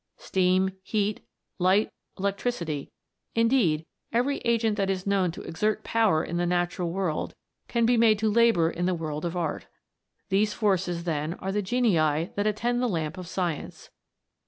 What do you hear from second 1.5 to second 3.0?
light, electricity